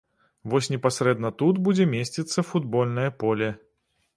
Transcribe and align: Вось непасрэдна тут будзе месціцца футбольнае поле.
Вось 0.53 0.69
непасрэдна 0.75 1.31
тут 1.41 1.59
будзе 1.67 1.85
месціцца 1.93 2.45
футбольнае 2.53 3.07
поле. 3.25 3.53